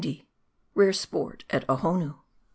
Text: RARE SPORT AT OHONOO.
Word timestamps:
RARE 0.73 0.93
SPORT 0.93 1.43
AT 1.51 1.63
OHONOO. 1.69 2.23